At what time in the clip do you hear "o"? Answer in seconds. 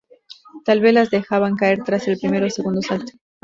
2.47-2.49